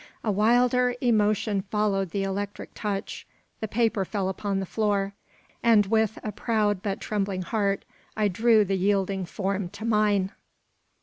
A 0.23 0.31
wilder 0.31 0.95
emotion 0.99 1.61
followed 1.61 2.09
the 2.09 2.23
electric 2.23 2.73
touch: 2.73 3.27
the 3.59 3.67
paper 3.67 4.03
fell 4.03 4.29
upon 4.29 4.59
the 4.59 4.65
floor; 4.65 5.13
and 5.61 5.85
with 5.85 6.17
a 6.23 6.31
proud 6.31 6.81
but 6.81 6.99
trembling 6.99 7.43
heart 7.43 7.85
I 8.17 8.27
drew 8.27 8.65
the 8.65 8.77
yielding 8.77 9.25
form 9.27 9.69
to 9.69 9.85
mine! 9.85 10.31